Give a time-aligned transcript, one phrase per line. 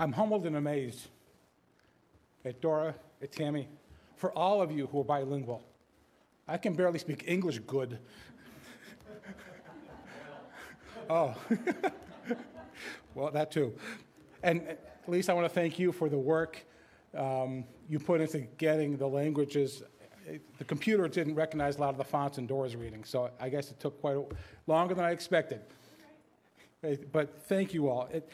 [0.00, 1.08] I'm humbled and amazed
[2.46, 3.68] at Dora, at Tammy,
[4.16, 5.62] for all of you who are bilingual.
[6.48, 7.98] I can barely speak English good.
[11.10, 11.36] oh,
[13.14, 13.74] well, that too.
[14.42, 16.64] And at least I want to thank you for the work
[17.14, 19.82] um, you put into getting the languages.
[20.56, 23.70] The computer didn't recognize a lot of the fonts in Dora's reading, so I guess
[23.70, 24.24] it took quite a,
[24.66, 25.60] longer than I expected.
[27.12, 28.08] But thank you all.
[28.10, 28.30] It,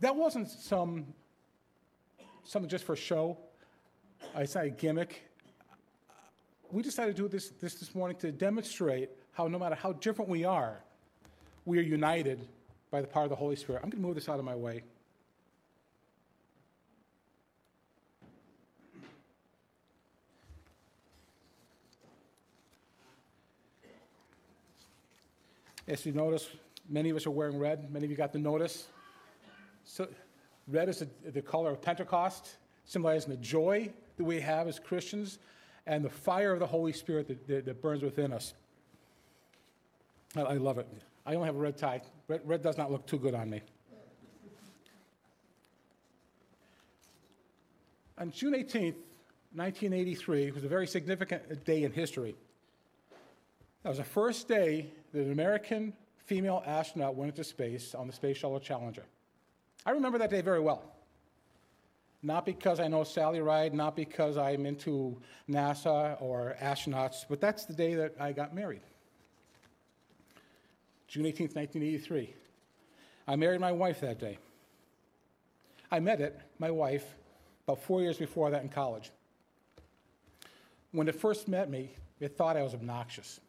[0.00, 1.06] that wasn't some
[2.44, 3.38] something just for show.
[4.34, 5.22] It's not a gimmick.
[6.70, 10.30] We decided to do this, this this morning to demonstrate how no matter how different
[10.30, 10.80] we are,
[11.64, 12.46] we are united
[12.90, 13.82] by the power of the Holy Spirit.
[13.82, 14.82] I'm going to move this out of my way.
[25.88, 26.48] As you notice,
[26.88, 27.92] many of us are wearing red.
[27.92, 28.88] Many of you got the notice.
[29.96, 30.06] So,
[30.68, 35.38] red is the, the color of Pentecost, symbolizing the joy that we have as Christians
[35.86, 38.52] and the fire of the Holy Spirit that, that, that burns within us.
[40.36, 40.86] I, I, love it.
[41.24, 42.02] I only have a red tie.
[42.28, 43.62] Red, red does not look too good on me.
[48.18, 48.96] On June 18th,
[49.54, 52.36] 1983, was a very significant day in history.
[53.82, 55.94] That was the first day that an American
[56.26, 59.04] female astronaut went into space on the Space Shuttle Challenger.
[59.84, 60.82] I remember that day very well.
[62.22, 65.16] Not because I know Sally Ride, not because I'm into
[65.48, 68.80] NASA or astronauts, but that's the day that I got married.
[71.08, 72.34] June 18th, 1983.
[73.28, 74.38] I married my wife that day.
[75.90, 77.04] I met it, my wife,
[77.66, 79.10] about four years before that in college.
[80.92, 83.40] When it first met me, it thought I was obnoxious.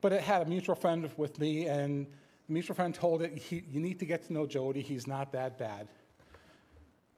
[0.00, 2.06] But it had a mutual friend with me, and
[2.74, 4.82] friend told it, You need to get to know Jody.
[4.82, 5.88] He's not that bad.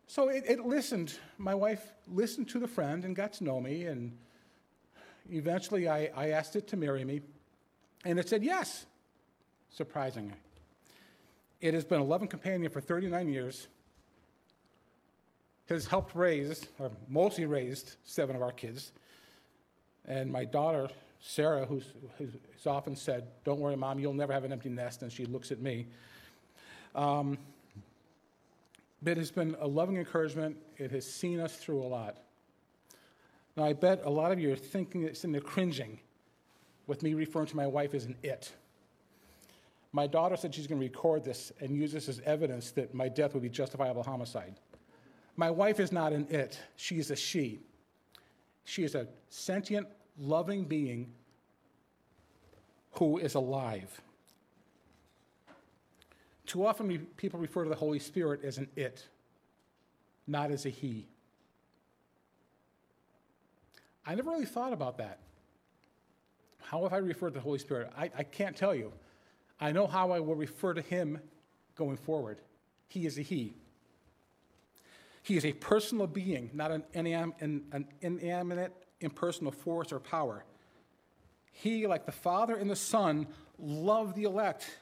[0.07, 1.15] So it, it, listened.
[1.39, 4.17] My wife listened to the friend and got to know me, and
[5.31, 7.23] eventually I, I asked it to marry me,
[8.05, 8.85] and it said yes,
[9.71, 10.37] surprisingly.
[11.63, 13.69] It has been a loving companion for 39 years,
[15.69, 18.93] has helped raise, or mostly raised, seven of our kids.
[20.05, 20.89] And my daughter
[21.25, 21.85] Sarah, who's,
[22.19, 25.53] who's often said, Don't worry, mom, you'll never have an empty nest, and she looks
[25.53, 25.87] at me.
[26.95, 27.39] Um,
[29.03, 30.57] but it's been a loving encouragement.
[30.77, 32.19] It has seen us through a lot.
[33.57, 36.01] Now, I bet a lot of you are thinking it's in the cringing
[36.87, 38.53] with me referring to my wife as an it.
[39.93, 43.09] My daughter said she's going to record this and use this as evidence that my
[43.09, 44.55] death would be justifiable homicide.
[45.37, 47.61] My wife is not an it, she is a she.
[48.65, 49.87] She is a sentient,
[50.19, 51.13] loving being
[52.93, 54.01] who is alive.
[56.47, 59.07] Too often, people refer to the Holy Spirit as an it,
[60.27, 61.07] not as a he.
[64.05, 65.21] I never really thought about that.
[66.61, 67.91] How have I referred to the Holy Spirit?
[67.97, 68.93] I, I can't tell you.
[69.61, 71.21] I know how I will refer to him
[71.77, 72.39] going forward.
[72.89, 73.55] He is a he.
[75.23, 76.83] He is a personal being, not an
[78.01, 78.73] inanimate
[79.03, 80.45] impersonal force or power.
[81.53, 83.27] He, like the Father and the Son,
[83.59, 84.79] loved the elect.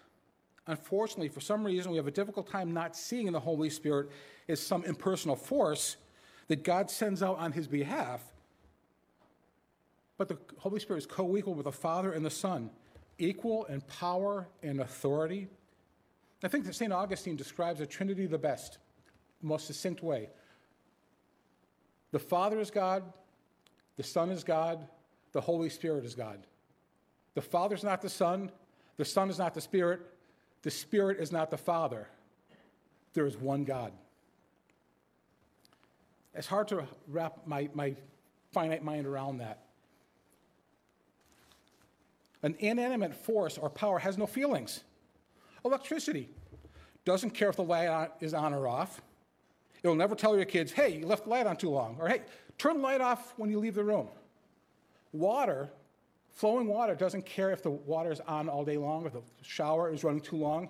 [0.66, 4.08] Unfortunately, for some reason, we have a difficult time not seeing the Holy Spirit
[4.48, 5.96] as some impersonal force
[6.48, 8.22] that God sends out on his behalf.
[10.16, 12.70] But the Holy Spirit is co equal with the Father and the Son,
[13.18, 15.48] equal in power and authority.
[16.42, 16.92] I think that St.
[16.92, 18.78] Augustine describes the Trinity the best,
[19.42, 20.30] most succinct way.
[22.12, 23.04] The Father is God,
[24.00, 24.88] the Son is God,
[25.32, 26.38] the Holy Spirit is God.
[27.34, 28.50] The Father is not the Son,
[28.96, 30.00] the Son is not the Spirit,
[30.62, 32.08] the Spirit is not the Father.
[33.12, 33.92] There is one God.
[36.34, 37.94] It's hard to wrap my, my
[38.52, 39.64] finite mind around that.
[42.42, 44.82] An inanimate force or power has no feelings.
[45.62, 46.30] Electricity
[47.04, 49.02] doesn't care if the light is on or off.
[49.82, 52.22] It'll never tell your kids, hey, you left the light on too long, or hey,
[52.58, 54.08] turn the light off when you leave the room.
[55.12, 55.70] Water,
[56.32, 59.92] flowing water, doesn't care if the water is on all day long or the shower
[59.92, 60.68] is running too long.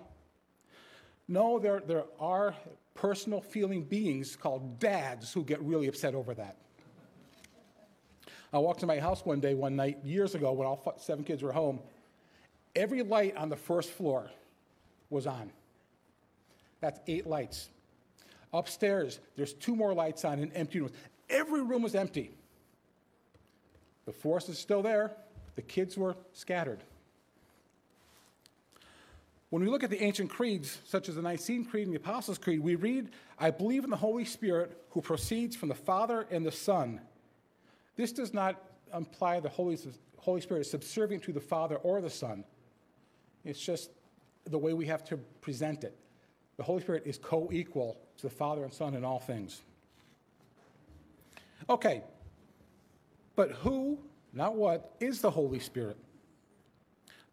[1.27, 2.55] No, there, there are
[2.95, 6.57] personal feeling beings called dads who get really upset over that.
[8.53, 11.41] I walked to my house one day, one night, years ago, when all seven kids
[11.41, 11.79] were home.
[12.75, 14.29] Every light on the first floor
[15.09, 15.51] was on.
[16.81, 17.69] That's eight lights.
[18.53, 20.93] Upstairs, there's two more lights on in empty rooms.
[21.29, 22.31] Every room was empty.
[24.05, 25.11] The force is still there.
[25.55, 26.83] The kids were scattered.
[29.49, 32.37] When we look at the ancient creeds, such as the Nicene Creed and the Apostles'
[32.37, 36.45] Creed, we read, I believe in the Holy Spirit who proceeds from the Father and
[36.45, 37.01] the Son.
[37.97, 38.61] This does not
[38.93, 39.77] imply the Holy,
[40.17, 42.45] Holy Spirit is subservient to the Father or the Son.
[43.43, 43.91] It's just
[44.45, 45.97] the way we have to present it.
[46.55, 49.61] The Holy Spirit is co equal the Father and Son in all things.
[51.69, 52.01] Okay,
[53.35, 53.97] but who,
[54.33, 55.97] not what, is the Holy Spirit?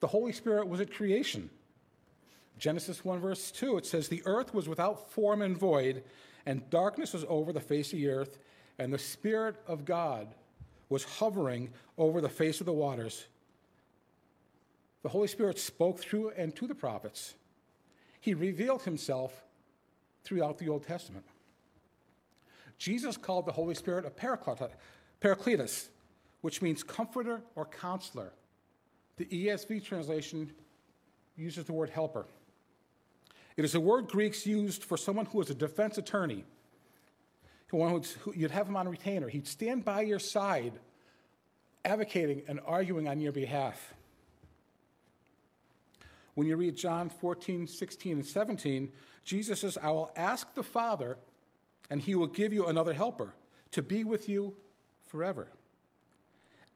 [0.00, 1.50] The Holy Spirit was at creation.
[2.58, 6.02] Genesis 1, verse 2, it says, The earth was without form and void,
[6.46, 8.38] and darkness was over the face of the earth,
[8.78, 10.28] and the Spirit of God
[10.88, 13.26] was hovering over the face of the waters.
[15.02, 17.34] The Holy Spirit spoke through and to the prophets.
[18.20, 19.44] He revealed himself
[20.24, 21.24] throughout the Old Testament.
[22.78, 25.88] Jesus called the Holy Spirit a paracletus,
[26.40, 28.32] which means comforter or counselor.
[29.16, 30.52] The ESV translation
[31.36, 32.26] uses the word helper.
[33.56, 36.44] It is a word Greeks used for someone who is a defense attorney.
[37.70, 38.00] Who,
[38.34, 39.28] you'd have him on retainer.
[39.28, 40.74] He'd stand by your side,
[41.84, 43.94] advocating and arguing on your behalf.
[46.38, 48.92] When you read John 14, 16, and 17,
[49.24, 51.18] Jesus says, I will ask the Father,
[51.90, 53.34] and he will give you another helper
[53.72, 54.54] to be with you
[55.08, 55.48] forever.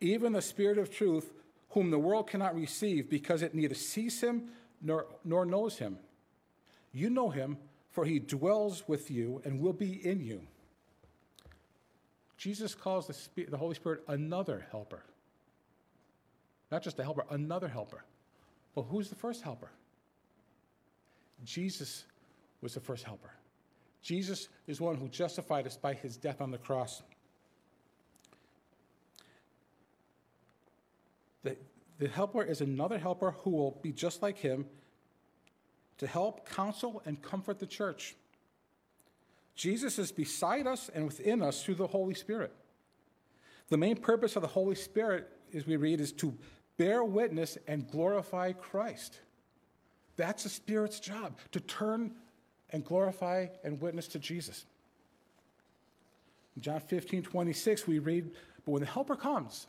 [0.00, 1.30] Even the Spirit of truth,
[1.68, 4.48] whom the world cannot receive because it neither sees him
[4.80, 5.96] nor, nor knows him.
[6.90, 7.56] You know him,
[7.92, 10.42] for he dwells with you and will be in you.
[12.36, 15.04] Jesus calls the, Spirit, the Holy Spirit another helper.
[16.72, 18.02] Not just a helper, another helper.
[18.74, 19.70] Well, who's the first helper?
[21.44, 22.04] Jesus
[22.60, 23.30] was the first helper.
[24.02, 27.02] Jesus is one who justified us by his death on the cross.
[31.44, 31.56] The,
[31.98, 34.66] the helper is another helper who will be just like him
[35.98, 38.16] to help counsel and comfort the church.
[39.54, 42.52] Jesus is beside us and within us through the Holy Spirit.
[43.68, 46.36] The main purpose of the Holy Spirit, as we read, is to
[46.76, 49.20] bear witness and glorify Christ.
[50.16, 52.12] That's the Spirit's job, to turn
[52.70, 54.64] and glorify and witness to Jesus.
[56.56, 58.30] In John 15, 26, we read,
[58.64, 59.66] But when the Helper comes,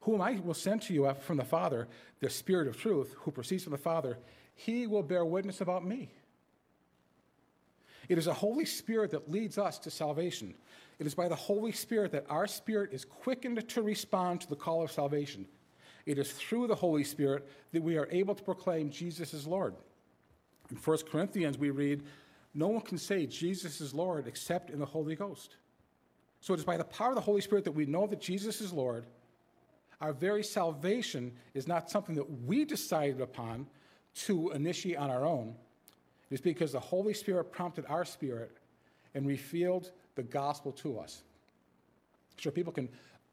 [0.00, 1.88] whom I will send to you from the Father,
[2.20, 4.18] the Spirit of truth, who proceeds from the Father,
[4.54, 6.10] he will bear witness about me.
[8.08, 10.54] It is a Holy Spirit that leads us to salvation.
[11.00, 14.54] It is by the Holy Spirit that our spirit is quickened to respond to the
[14.54, 15.46] call of salvation.
[16.04, 19.74] It is through the Holy Spirit that we are able to proclaim Jesus is Lord.
[20.70, 22.04] In 1 Corinthians, we read,
[22.54, 25.56] No one can say Jesus is Lord except in the Holy Ghost.
[26.40, 28.60] So it is by the power of the Holy Spirit that we know that Jesus
[28.60, 29.06] is Lord.
[30.02, 33.66] Our very salvation is not something that we decided upon,
[34.12, 35.54] to initiate on our own
[36.30, 38.56] It is because the Holy Spirit prompted our spirit
[39.14, 41.22] and revealed the gospel to us.
[42.36, 42.90] Sure, people can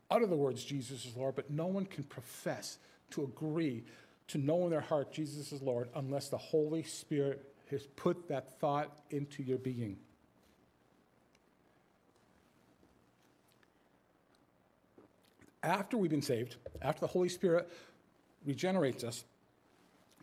[0.10, 2.78] utter the words Jesus is Lord, but no one can profess
[3.12, 3.84] to agree
[4.30, 8.58] to know in their heart Jesus is Lord unless the Holy Spirit has put that
[8.60, 9.98] thought into your being.
[15.62, 17.70] After we've been saved, after the Holy Spirit
[18.46, 19.26] regenerates us,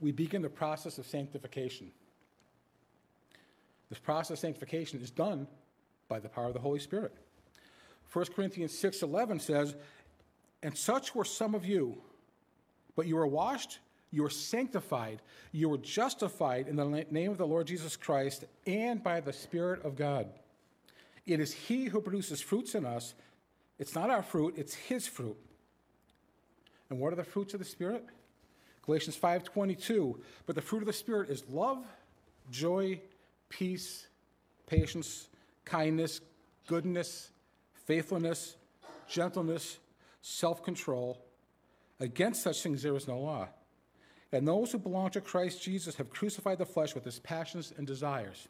[0.01, 1.91] we begin the process of sanctification.
[3.91, 5.47] This process of sanctification is done
[6.09, 7.13] by the power of the Holy Spirit.
[8.13, 9.75] 1 Corinthians 6:11 says,
[10.63, 12.03] "And such were some of you,
[12.95, 13.81] but you were washed,
[14.11, 15.21] you were sanctified,
[15.51, 19.83] you were justified in the name of the Lord Jesus Christ and by the Spirit
[19.83, 20.33] of God.
[21.27, 23.15] It is he who produces fruits in us.
[23.79, 25.37] It's not our fruit, it's his fruit."
[26.91, 28.05] And what are the fruits of the Spirit?
[28.83, 31.87] Galatians 5:22, but the fruit of the spirit is love,
[32.51, 33.01] joy,
[33.49, 34.07] peace,
[34.67, 35.29] patience,
[35.65, 36.21] kindness,
[36.67, 37.31] goodness,
[37.87, 38.57] faithfulness,
[39.09, 39.79] gentleness,
[40.23, 41.19] self-control.
[42.01, 43.49] Against such things there is no law.
[44.33, 47.87] And those who belong to Christ Jesus have crucified the flesh with its passions and
[47.87, 48.49] desires.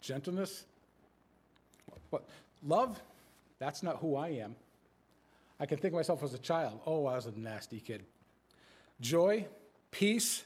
[0.00, 0.64] Gentleness,
[2.08, 2.26] what?
[2.66, 3.00] Love,
[3.58, 4.56] that's not who I am.
[5.58, 6.80] I can think of myself as a child.
[6.86, 8.04] Oh, I was a nasty kid.
[9.00, 9.46] Joy,
[9.90, 10.44] peace,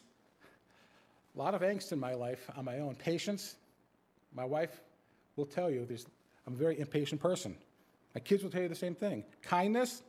[1.34, 2.94] a lot of angst in my life on my own.
[2.94, 3.56] Patience.
[4.34, 4.80] My wife
[5.36, 5.86] will tell you
[6.46, 7.56] I'm a very impatient person.
[8.14, 9.24] My kids will tell you the same thing.
[9.42, 10.02] Kindness,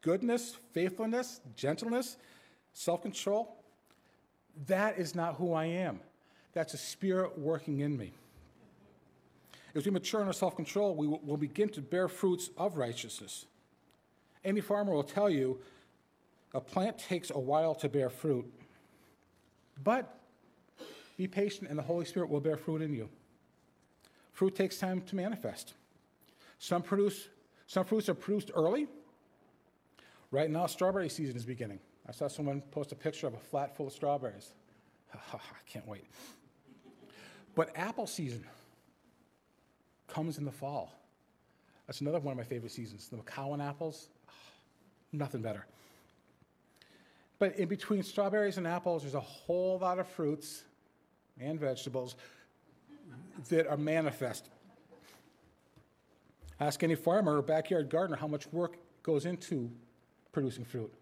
[0.00, 2.16] goodness, faithfulness, gentleness,
[2.72, 3.56] self control.
[4.66, 6.00] That is not who I am.
[6.52, 8.12] That's a spirit working in me.
[9.74, 13.46] As we mature in our self control, we will begin to bear fruits of righteousness.
[14.44, 15.58] Any farmer will tell you
[16.54, 18.46] A plant takes a while to bear fruit,
[19.82, 20.20] but
[21.16, 23.08] be patient and the Holy Spirit will bear fruit in you.
[24.32, 25.74] Fruit takes time to manifest.
[26.58, 27.28] Some, produce,
[27.66, 28.88] some fruits are produced early.
[30.30, 31.78] Right now, strawberry season is beginning.
[32.08, 34.54] I saw someone post a picture of a flat full of strawberries.
[35.32, 36.04] I can't wait.
[37.54, 38.44] But apple season
[40.08, 40.92] comes in the fall.
[41.86, 43.08] That's another one of my favorite seasons.
[43.08, 44.08] The Macoun apples,
[45.12, 45.66] nothing better.
[47.38, 50.64] But in between strawberries and apples, there's a whole lot of fruits
[51.40, 52.16] and vegetables
[53.48, 54.48] that are manifest.
[56.60, 59.70] Ask any farmer or backyard gardener how much work goes into
[60.32, 60.92] producing fruit.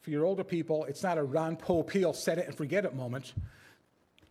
[0.00, 3.34] For your older people, it's not a Ron Popeil, set it and forget it moment.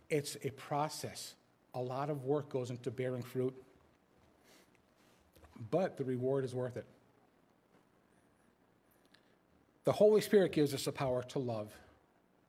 [0.10, 1.36] It's a process.
[1.74, 3.54] A lot of work goes into bearing fruit,
[5.70, 6.86] but the reward is worth it.
[9.84, 11.72] The Holy Spirit gives us the power to love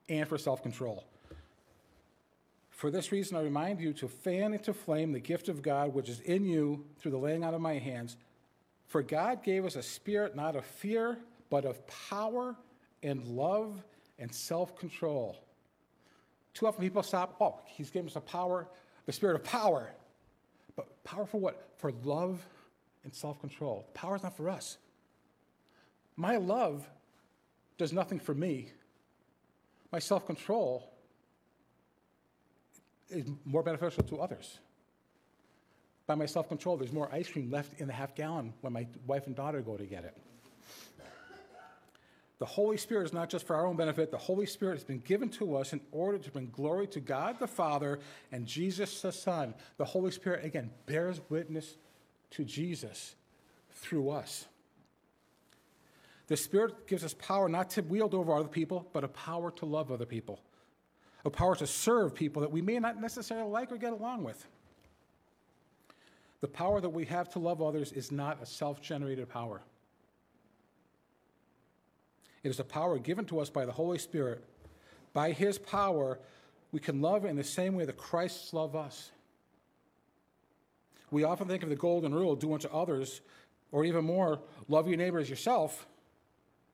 [0.08, 1.04] and for self control.
[2.78, 6.08] For this reason, I remind you to fan into flame the gift of God which
[6.08, 8.16] is in you through the laying out of my hands.
[8.86, 11.18] For God gave us a spirit not of fear,
[11.50, 12.54] but of power
[13.02, 13.82] and love
[14.20, 15.36] and self control.
[16.54, 18.68] Too often people stop, oh, he's given us a power,
[19.06, 19.90] the spirit of power.
[20.76, 21.70] But power for what?
[21.78, 22.46] For love
[23.02, 23.88] and self control.
[23.92, 24.78] Power is not for us.
[26.14, 26.88] My love
[27.76, 28.70] does nothing for me.
[29.90, 30.92] My self control
[33.10, 34.58] is more beneficial to others.
[36.06, 38.86] By my self control, there's more ice cream left in the half gallon when my
[39.06, 40.16] wife and daughter go to get it.
[42.38, 44.12] The Holy Spirit is not just for our own benefit.
[44.12, 47.38] The Holy Spirit has been given to us in order to bring glory to God
[47.40, 47.98] the Father
[48.30, 49.54] and Jesus the Son.
[49.76, 51.76] The Holy Spirit, again, bears witness
[52.30, 53.16] to Jesus
[53.72, 54.46] through us.
[56.28, 59.66] The Spirit gives us power not to wield over other people, but a power to
[59.66, 60.40] love other people,
[61.24, 64.46] a power to serve people that we may not necessarily like or get along with.
[66.40, 69.60] The power that we have to love others is not a self generated power.
[72.44, 74.44] It is a power given to us by the Holy Spirit.
[75.12, 76.20] By His power,
[76.70, 79.10] we can love in the same way that Christ loved us.
[81.10, 83.22] We often think of the golden rule do unto others,
[83.72, 85.86] or even more, love your neighbor as yourself,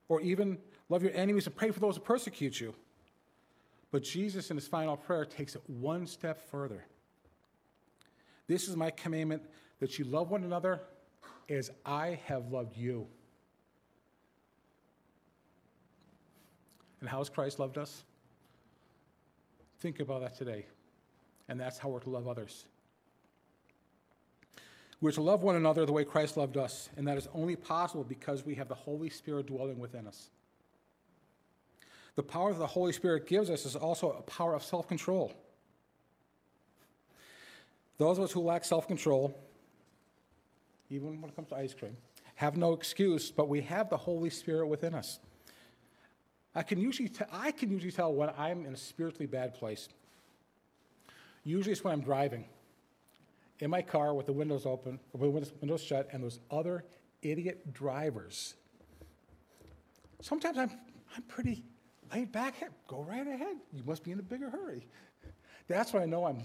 [0.08, 0.58] or even
[0.88, 2.74] love your enemies and pray for those who persecute you.
[3.94, 6.84] But Jesus, in his final prayer, takes it one step further.
[8.48, 9.44] This is my commandment
[9.78, 10.80] that you love one another
[11.48, 13.06] as I have loved you.
[16.98, 18.02] And how has Christ loved us?
[19.78, 20.66] Think about that today.
[21.48, 22.64] And that's how we're to love others.
[25.00, 28.02] We're to love one another the way Christ loved us, and that is only possible
[28.02, 30.30] because we have the Holy Spirit dwelling within us.
[32.16, 35.32] The power that the Holy Spirit gives us is also a power of self control.
[37.98, 39.36] Those of us who lack self control,
[40.90, 41.96] even when it comes to ice cream,
[42.36, 45.18] have no excuse, but we have the Holy Spirit within us.
[46.54, 49.88] I can usually, t- I can usually tell when I'm in a spiritually bad place.
[51.42, 52.44] Usually it's when I'm driving
[53.60, 56.84] in my car with the windows open, or windows, windows shut, and those other
[57.22, 58.54] idiot drivers.
[60.20, 60.70] Sometimes I'm,
[61.16, 61.64] I'm pretty
[62.14, 62.54] laid back.
[62.86, 63.56] Go right ahead.
[63.72, 64.86] You must be in a bigger hurry.
[65.66, 66.42] That's when I know I'm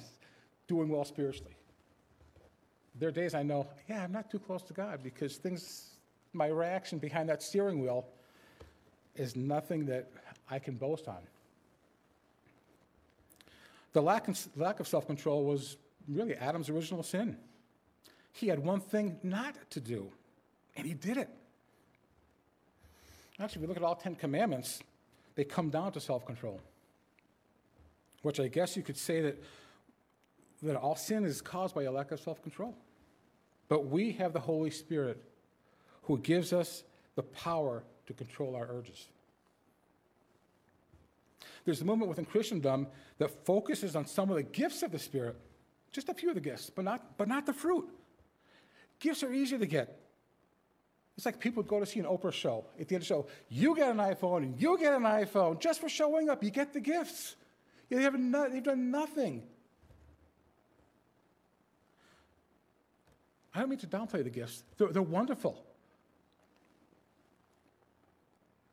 [0.68, 1.56] doing well spiritually.
[2.96, 5.92] There are days I know, yeah, I'm not too close to God because things,
[6.34, 8.08] my reaction behind that steering wheel
[9.16, 10.10] is nothing that
[10.50, 11.20] I can boast on.
[13.94, 17.38] The lack, lack of self control was really Adam's original sin.
[18.34, 20.12] He had one thing not to do,
[20.76, 21.30] and he did it.
[23.40, 24.82] Actually, if we look at all Ten Commandments,
[25.40, 26.60] they come down to self control,
[28.24, 29.42] which I guess you could say that,
[30.64, 32.76] that all sin is caused by a lack of self control.
[33.70, 35.24] But we have the Holy Spirit
[36.02, 36.84] who gives us
[37.16, 39.08] the power to control our urges.
[41.64, 45.38] There's a movement within Christendom that focuses on some of the gifts of the Spirit,
[45.94, 47.88] just a few of the gifts, but not, but not the fruit.
[49.00, 50.02] Gifts are easy to get.
[51.20, 52.64] It's like people go to see an Oprah show.
[52.80, 55.60] At the end of the show, you get an iPhone and you get an iPhone
[55.60, 56.42] just for showing up.
[56.42, 57.36] You get the gifts.
[57.90, 59.44] They have no, they've done nothing.
[63.54, 65.62] I don't mean to downplay the gifts, they're, they're wonderful.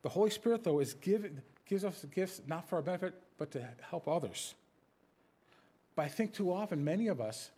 [0.03, 3.69] The Holy Spirit, though, is given, gives us gifts not for our benefit, but to
[3.91, 4.55] help others.
[5.97, 7.51] But I think too often, many of us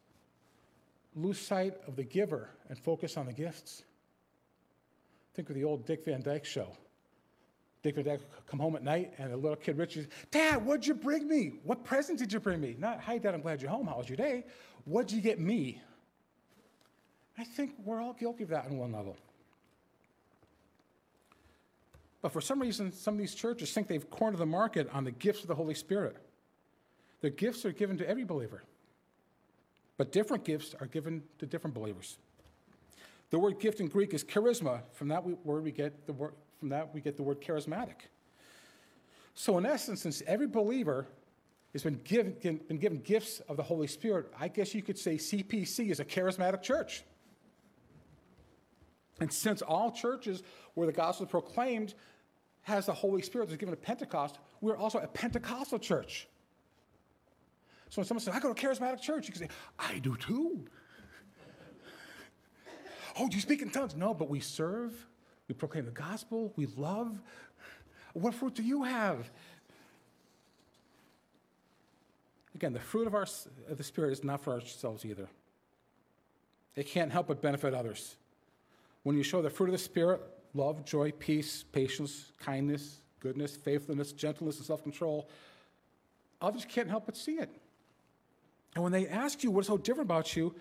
[1.14, 3.82] lose sight of the giver and focus on the gifts.
[5.34, 6.76] Think of the old Dick Van Dyke show.
[7.82, 10.94] Dick and Dad come home at night, and the little kid Richard, Dad, what'd you
[10.94, 11.52] bring me?
[11.62, 12.74] What present did you bring me?
[12.78, 13.86] Not, hi, Dad, I'm glad you're home.
[13.86, 14.44] How was your day?
[14.84, 15.80] What'd you get me?
[17.38, 19.16] I think we're all guilty of that on one level.
[22.20, 25.12] But for some reason, some of these churches think they've cornered the market on the
[25.12, 26.16] gifts of the Holy Spirit.
[27.20, 28.64] The gifts are given to every believer,
[29.96, 32.18] but different gifts are given to different believers.
[33.30, 34.80] The word gift in Greek is charisma.
[34.92, 38.06] From that word we get the word, from that we get the word charismatic.
[39.34, 41.06] So in essence, since every believer
[41.72, 45.16] has been given, been given gifts of the Holy Spirit, I guess you could say
[45.16, 47.04] CPC is a charismatic church.
[49.20, 50.42] And since all churches
[50.74, 51.94] where the gospel is proclaimed
[52.62, 56.28] has the Holy Spirit that's given at Pentecost, we're also a Pentecostal church.
[57.90, 60.16] So when someone says, I go to a charismatic church, you can say, I do
[60.16, 60.66] too.
[63.18, 63.94] Oh, you speak in tongues?
[63.94, 65.06] No, but we serve,
[65.48, 67.20] we proclaim the gospel, we love.
[68.12, 69.30] What fruit do you have?
[72.54, 73.26] Again, the fruit of, our,
[73.68, 75.28] of the Spirit is not for ourselves either.
[76.74, 78.16] It can't help but benefit others.
[79.04, 80.20] When you show the fruit of the Spirit,
[80.54, 85.28] love, joy, peace, patience, kindness, goodness, faithfulness, gentleness, and self control,
[86.40, 87.50] others can't help but see it.
[88.74, 90.54] And when they ask you what's so different about you,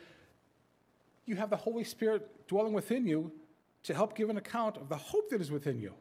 [1.27, 3.31] you have the Holy Spirit dwelling within you
[3.83, 5.93] to help give an account of the hope that is within you.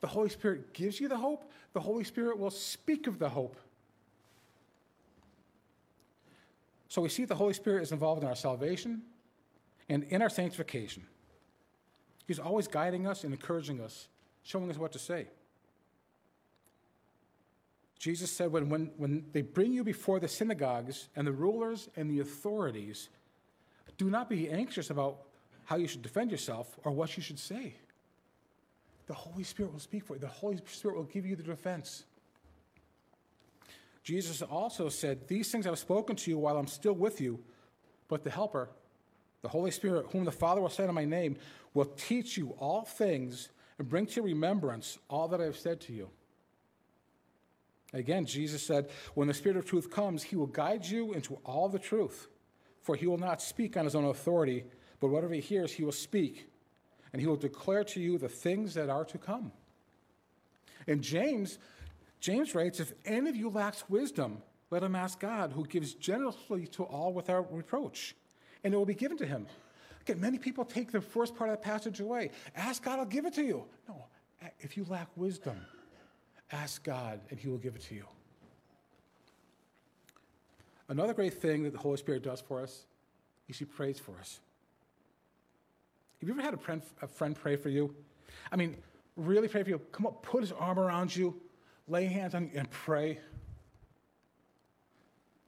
[0.00, 3.56] The Holy Spirit gives you the hope, the Holy Spirit will speak of the hope.
[6.88, 9.02] So we see the Holy Spirit is involved in our salvation
[9.88, 11.04] and in our sanctification.
[12.26, 14.08] He's always guiding us and encouraging us,
[14.42, 15.28] showing us what to say.
[17.98, 22.08] Jesus said, when, when, when they bring you before the synagogues and the rulers and
[22.08, 23.08] the authorities,
[23.98, 25.18] do not be anxious about
[25.64, 27.74] how you should defend yourself or what you should say.
[29.06, 32.04] The Holy Spirit will speak for you, the Holy Spirit will give you the defense.
[34.02, 37.40] Jesus also said, These things I've spoken to you while I'm still with you,
[38.08, 38.70] but the Helper,
[39.42, 41.36] the Holy Spirit, whom the Father will send in my name,
[41.74, 45.92] will teach you all things and bring to remembrance all that I have said to
[45.92, 46.08] you.
[47.92, 51.68] Again, Jesus said, When the Spirit of truth comes, he will guide you into all
[51.68, 52.28] the truth.
[52.88, 54.64] For he will not speak on his own authority,
[54.98, 56.48] but whatever he hears, he will speak,
[57.12, 59.52] and he will declare to you the things that are to come.
[60.86, 61.58] And James,
[62.18, 64.38] James writes, If any of you lacks wisdom,
[64.70, 68.16] let him ask God, who gives generously to all without reproach,
[68.64, 69.46] and it will be given to him.
[70.00, 72.30] Again, many people take the first part of that passage away.
[72.56, 73.66] Ask God, I'll give it to you.
[73.86, 74.06] No,
[74.60, 75.58] if you lack wisdom,
[76.50, 78.06] Ask God, and He will give it to you.
[80.88, 82.86] Another great thing that the Holy Spirit does for us
[83.48, 84.40] is He prays for us.
[86.20, 87.94] Have you ever had a friend, a friend pray for you?
[88.50, 88.76] I mean,
[89.16, 89.78] really pray for you.
[89.92, 91.40] Come up, put his arm around you,
[91.86, 93.18] lay hands on you, and pray.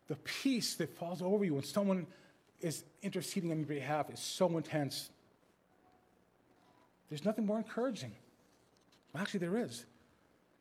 [0.09, 2.07] The peace that falls over you when someone
[2.61, 5.11] is interceding on your behalf is so intense.
[7.09, 8.13] There's nothing more encouraging.
[9.13, 9.87] Well, actually, there is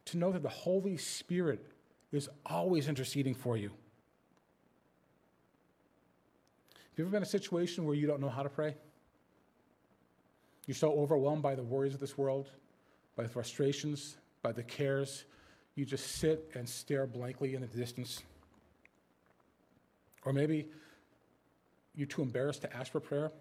[0.05, 1.63] to know that the Holy Spirit
[2.11, 3.71] is always interceding for you.
[6.88, 8.75] Have you ever been in a situation where you don't know how to pray?
[10.67, 12.49] You're so overwhelmed by the worries of this world,
[13.15, 15.23] by the frustrations, by the cares,
[15.75, 18.21] you just sit and stare blankly in the distance.
[20.25, 20.67] Or maybe
[21.95, 23.31] you're too embarrassed to ask for prayer.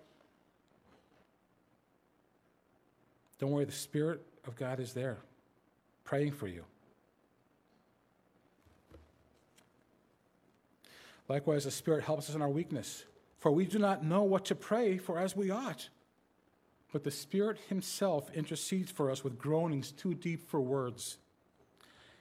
[3.40, 5.18] Don't worry, the Spirit of God is there
[6.04, 6.64] praying for you.
[11.28, 13.04] Likewise, the Spirit helps us in our weakness,
[13.38, 15.88] for we do not know what to pray for as we ought.
[16.92, 21.18] But the Spirit Himself intercedes for us with groanings too deep for words.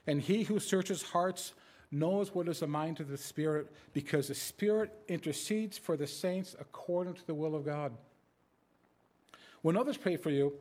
[0.05, 1.53] And He who searches hearts
[1.89, 6.55] knows what is the mind of the Spirit, because the Spirit intercedes for the saints
[6.59, 7.93] according to the will of God.
[9.61, 10.53] When others pray for you,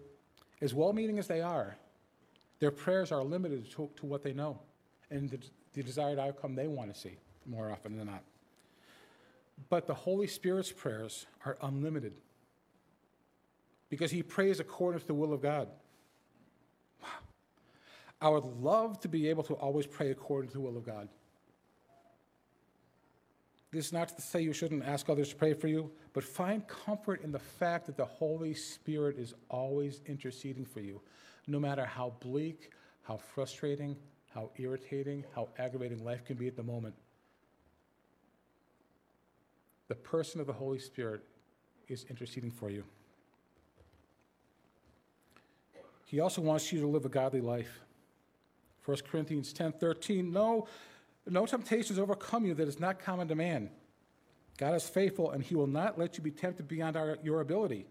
[0.60, 1.76] as well meaning as they are,
[2.60, 4.58] their prayers are limited to, to what they know
[5.10, 5.38] and the,
[5.74, 8.22] the desired outcome they want to see more often than not.
[9.68, 12.14] But the Holy Spirit's prayers are unlimited
[13.88, 15.68] because he prays according to the will of God.
[18.20, 21.08] I would love to be able to always pray according to the will of God.
[23.72, 26.66] This is not to say you shouldn't ask others to pray for you, but find
[26.66, 31.00] comfort in the fact that the Holy Spirit is always interceding for you
[31.46, 33.96] no matter how bleak, how frustrating,
[34.34, 36.94] how irritating, how aggravating life can be at the moment,
[39.88, 41.22] the person of the Holy Spirit
[41.88, 42.84] is interceding for you.
[46.04, 47.80] He also wants you to live a godly life.
[48.84, 50.68] 1 Corinthians 10 13, no,
[51.26, 53.70] no temptations overcome you that is not common to man.
[54.56, 57.86] God is faithful, and he will not let you be tempted beyond our, your ability.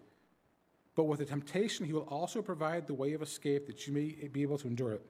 [0.95, 4.27] But with the temptation, he will also provide the way of escape that you may
[4.29, 5.05] be able to endure it.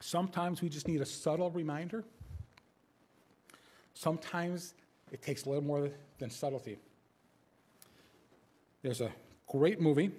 [0.00, 2.04] Sometimes we just need a subtle reminder.
[3.94, 4.74] Sometimes
[5.10, 6.78] it takes a little more than subtlety.
[8.82, 9.10] There's a
[9.46, 10.10] great movie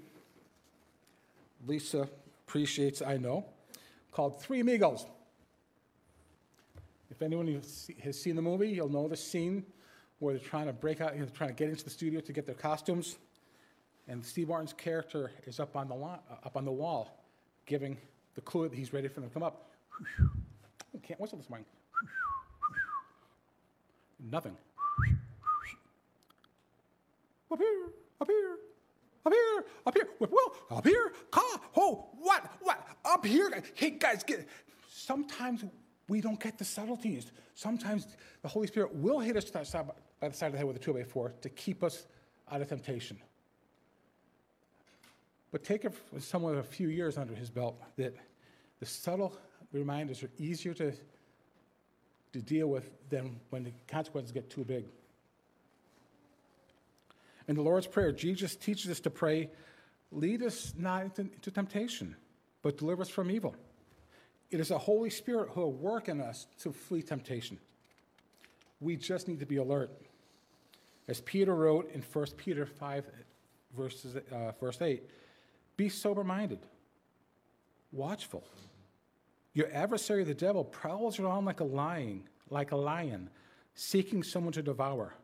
[1.68, 2.08] Lisa
[2.48, 3.46] appreciates, I know,
[4.12, 5.06] called Three Amigos.
[7.10, 7.62] If anyone
[8.04, 9.64] has seen the movie, you'll know the scene
[10.20, 12.46] where they're trying to break out, they're trying to get into the studio to get
[12.46, 13.18] their costumes,
[14.08, 17.24] and Steve Martin's character is up on the, lo- uh, up on the wall,
[17.66, 17.98] giving
[18.36, 19.72] the clue that he's ready for them to come up.
[20.20, 21.66] I can't whistle this morning.
[24.20, 24.58] Nothing.
[27.52, 27.88] Up here,
[28.20, 28.58] up here,
[29.26, 31.44] up here, up here, well, up here, car,
[31.78, 34.48] oh, what, what, up here, hey guys, get.
[34.90, 35.64] Sometimes
[36.08, 37.32] we don't get the subtleties.
[37.54, 38.08] Sometimes
[38.42, 40.94] the Holy Spirit will hit us by the side of the head with a 2
[40.94, 42.06] by 4 to keep us
[42.52, 43.18] out of temptation.
[45.52, 48.16] But take it someone with a few years under his belt that
[48.80, 49.38] the subtle
[49.72, 50.94] reminders are easier to,
[52.36, 54.86] to deal with than when the consequences get too big.
[57.48, 59.50] In the Lord's Prayer, Jesus teaches us to pray,
[60.12, 62.14] lead us not into, into temptation,
[62.62, 63.56] but deliver us from evil.
[64.52, 67.58] It is the Holy Spirit who will work in us to flee temptation.
[68.82, 69.92] We just need to be alert.
[71.08, 73.06] As Peter wrote in 1 Peter 5,
[73.78, 75.04] verses, uh, verse 8,
[75.78, 76.60] be sober minded,
[77.94, 78.44] watchful.
[79.56, 83.30] Your adversary, the devil, prowls around like a lion, like a lion,
[83.74, 85.16] seeking someone to devour.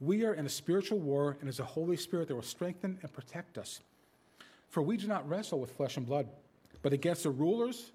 [0.00, 3.12] We are in a spiritual war, and it's the Holy Spirit that will strengthen and
[3.12, 3.80] protect us.
[4.70, 6.28] For we do not wrestle with flesh and blood,
[6.80, 7.92] but against the rulers,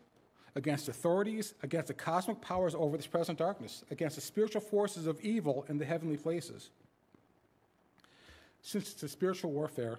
[0.56, 5.20] against authorities, against the cosmic powers over this present darkness, against the spiritual forces of
[5.22, 6.70] evil in the heavenly places.
[8.62, 9.98] Since it's a spiritual warfare,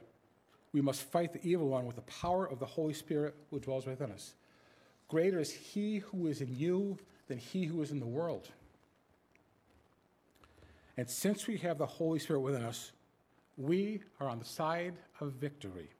[0.73, 3.87] we must fight the evil one with the power of the Holy Spirit who dwells
[3.87, 4.35] within us.
[5.13, 6.97] Greater is he who is in you
[7.29, 8.49] than he who is in the world.
[10.97, 12.93] And since we have the Holy Spirit within us,
[13.59, 15.91] we are on the side of victory.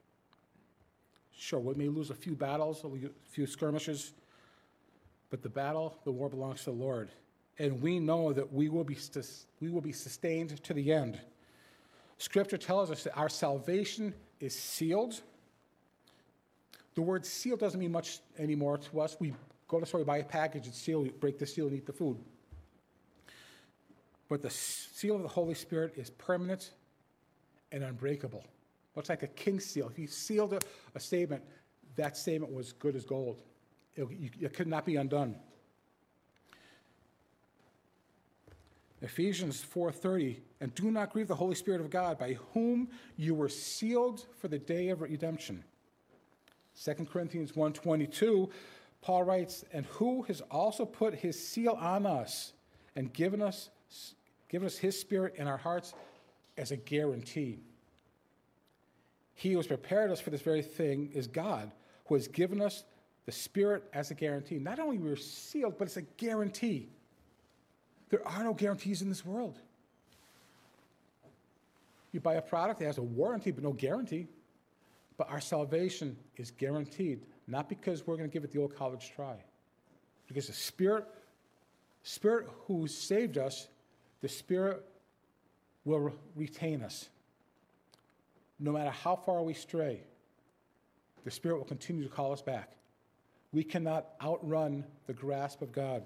[1.31, 2.89] Sure, we may lose a few battles, a
[3.29, 4.13] few skirmishes,
[5.29, 7.11] but the battle, the war belongs to the Lord.
[7.59, 8.97] And we know that we will be,
[9.61, 11.19] we will be sustained to the end.
[12.17, 15.21] Scripture tells us that our salvation is sealed.
[16.95, 19.17] The word seal doesn't mean much anymore to us.
[19.19, 19.33] We
[19.67, 21.85] go to the store, buy a package, it's sealed, you break the seal and eat
[21.85, 22.17] the food.
[24.29, 26.71] But the seal of the Holy Spirit is permanent
[27.71, 28.43] and unbreakable.
[28.95, 29.89] Much like a king's seal.
[29.89, 30.59] If you sealed a,
[30.95, 31.43] a statement,
[31.95, 33.41] that statement was good as gold.
[33.95, 35.35] It, you, it could not be undone.
[39.01, 43.49] Ephesians 4:30, and do not grieve the Holy Spirit of God, by whom you were
[43.49, 45.63] sealed for the day of redemption.
[46.75, 48.49] 2 Corinthians 1:22,
[49.01, 52.53] Paul writes, and who has also put his seal on us
[52.95, 53.69] and given us
[54.49, 55.93] given us his spirit in our hearts
[56.57, 57.59] as a guarantee.
[59.33, 61.71] He who has prepared us for this very thing is God,
[62.05, 62.83] who has given us
[63.25, 64.59] the Spirit as a guarantee.
[64.59, 66.89] Not only we're sealed, but it's a guarantee.
[68.09, 69.57] There are no guarantees in this world.
[72.11, 74.27] You buy a product that has a warranty, but no guarantee.
[75.17, 79.11] But our salvation is guaranteed, not because we're going to give it the old college
[79.15, 79.35] try,
[80.27, 81.05] because the Spirit,
[82.03, 83.67] Spirit who saved us
[84.23, 84.83] the Spirit
[85.83, 87.09] will retain us.
[88.57, 89.99] No matter how far we stray,
[91.25, 92.71] the Spirit will continue to call us back.
[93.51, 96.05] We cannot outrun the grasp of God.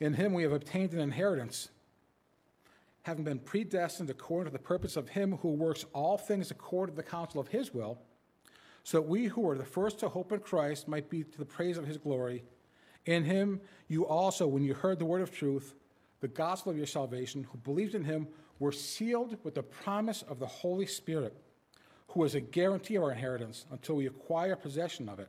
[0.00, 1.68] In Him we have obtained an inheritance,
[3.02, 7.02] having been predestined according to the purpose of Him who works all things according to
[7.02, 7.98] the counsel of His will,
[8.84, 11.44] so that we who are the first to hope in Christ might be to the
[11.44, 12.42] praise of His glory.
[13.06, 15.74] In him you also, when you heard the word of truth,
[16.20, 20.38] the gospel of your salvation, who believed in him, were sealed with the promise of
[20.38, 21.36] the Holy Spirit,
[22.08, 25.28] who is a guarantee of our inheritance until we acquire possession of it,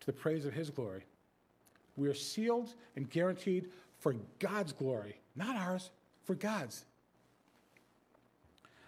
[0.00, 1.04] to the praise of his glory.
[1.96, 5.90] We are sealed and guaranteed for God's glory, not ours,
[6.24, 6.84] for God's.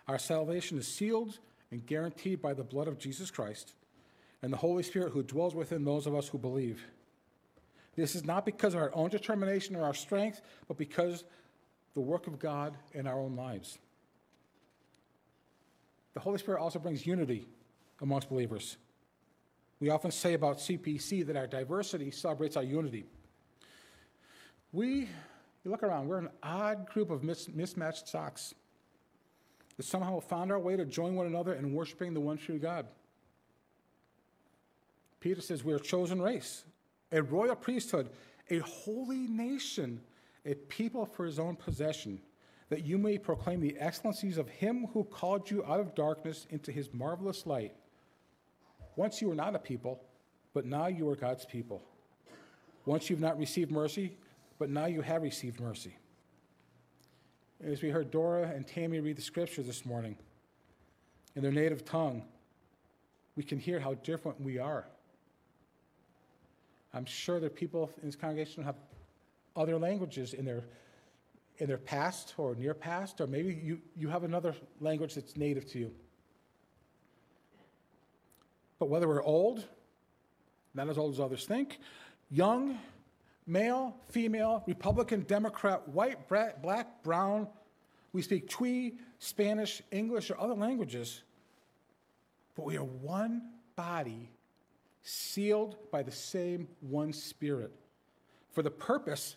[0.06, 1.38] Our salvation is sealed
[1.70, 3.74] and guaranteed by the blood of Jesus Christ
[4.42, 6.84] and the Holy Spirit who dwells within those of us who believe.
[7.96, 11.24] This is not because of our own determination or our strength, but because
[11.94, 13.78] the work of God in our own lives.
[16.12, 17.46] the Holy Spirit also brings unity
[18.02, 18.76] amongst believers.
[19.80, 23.04] We often say about CPC that our diversity celebrates our unity.
[24.72, 25.08] We,
[25.64, 28.54] you look around, we're an odd group of mis- mismatched socks
[29.76, 32.86] that somehow found our way to join one another in worshiping the one true God.
[35.20, 36.64] Peter says we're a chosen race,
[37.10, 38.10] a royal priesthood,
[38.50, 40.00] a holy nation,
[40.44, 42.20] a people for his own possession,
[42.68, 46.70] that you may proclaim the excellencies of him who called you out of darkness into
[46.70, 47.74] his marvelous light.
[48.96, 50.00] Once you were not a people,
[50.52, 51.82] but now you are God's people.
[52.84, 54.16] Once you've not received mercy,
[54.58, 55.96] but now you have received mercy.
[57.66, 60.16] As we heard Dora and Tammy read the scripture this morning
[61.34, 62.22] in their native tongue,
[63.36, 64.84] we can hear how different we are.
[66.92, 68.76] I'm sure are people in this congregation have
[69.56, 70.62] other languages in their,
[71.56, 75.66] in their past or near past, or maybe you, you have another language that's native
[75.68, 75.90] to you.
[78.78, 79.64] But whether we're old,
[80.74, 81.78] not as old as others think,
[82.30, 82.78] young,
[83.46, 87.48] male, female, Republican, Democrat, white, black, brown,
[88.12, 91.22] we speak Twi, Spanish, English, or other languages,
[92.54, 93.42] but we are one
[93.74, 94.30] body
[95.02, 97.72] sealed by the same one Spirit
[98.52, 99.36] for the purpose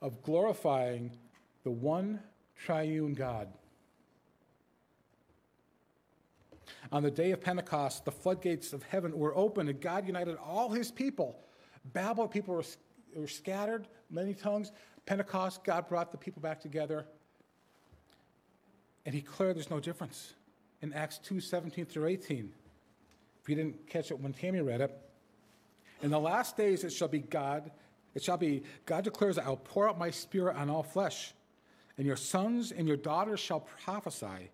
[0.00, 1.10] of glorifying
[1.62, 2.20] the one
[2.56, 3.48] triune God.
[6.90, 10.70] On the day of Pentecost, the floodgates of heaven were opened, and God united all
[10.70, 11.38] his people.
[11.92, 12.54] Babel, people
[13.16, 14.72] were, were scattered, many tongues.
[15.06, 17.06] Pentecost, God brought the people back together.
[19.04, 20.34] And he declared there's no difference.
[20.82, 22.52] In Acts 2 17 through 18.
[23.42, 24.98] If you didn't catch it when Tammy read it,
[26.02, 27.70] in the last days it shall be God,
[28.14, 31.32] it shall be, God declares, I'll pour out my spirit on all flesh,
[31.96, 34.50] and your sons and your daughters shall prophesy,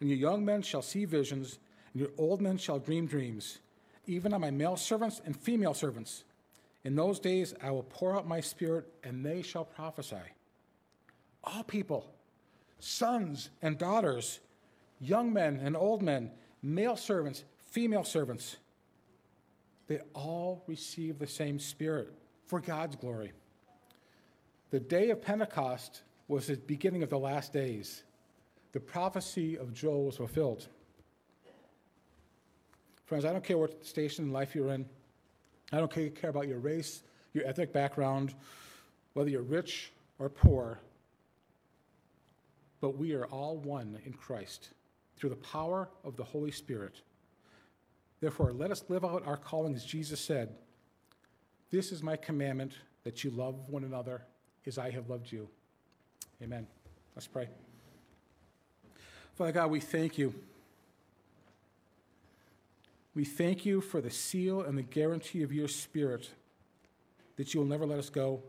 [0.00, 1.58] and your young men shall see visions,
[1.92, 3.58] and your old men shall dream dreams,
[4.06, 6.24] even on my male servants and female servants.
[6.84, 10.16] In those days I will pour out my spirit, and they shall prophesy.
[11.44, 12.12] All people,
[12.78, 14.40] sons and daughters,
[15.00, 16.30] young men and old men,
[16.62, 18.56] male servants, female servants,
[19.86, 22.12] they all receive the same spirit
[22.46, 23.32] for God's glory.
[24.70, 28.04] The day of Pentecost was the beginning of the last days.
[28.72, 30.66] The prophecy of Joel was fulfilled.
[33.04, 34.86] Friends, I don't care what station in life you're in.
[35.72, 38.34] I don't care about your race, your ethnic background,
[39.14, 40.80] whether you're rich or poor.
[42.80, 44.70] But we are all one in Christ
[45.16, 47.00] through the power of the Holy Spirit.
[48.20, 50.50] Therefore, let us live out our calling as Jesus said
[51.70, 54.22] This is my commandment that you love one another
[54.66, 55.48] as I have loved you.
[56.42, 56.66] Amen.
[57.16, 57.48] Let's pray.
[59.34, 60.34] Father God, we thank you.
[63.14, 66.30] We thank you for the seal and the guarantee of your Spirit
[67.36, 68.42] that you will never let us go.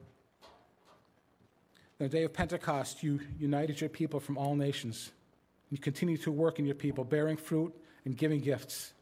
[2.00, 5.12] On the day of Pentecost, you united your people from all nations.
[5.70, 7.74] You continue to work in your people, bearing fruit
[8.06, 8.94] and giving gifts.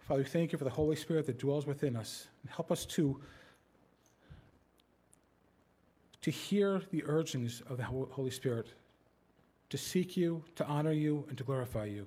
[0.00, 2.28] Father, we thank you for the Holy Spirit that dwells within us.
[2.42, 3.20] And help us to,
[6.22, 8.68] to hear the urgings of the Holy Spirit,
[9.70, 12.06] to seek you, to honor you, and to glorify you.